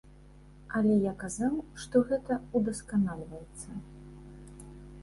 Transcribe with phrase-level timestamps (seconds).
[0.79, 1.53] Але я казаў,
[1.83, 3.69] што гэта удасканальваецца.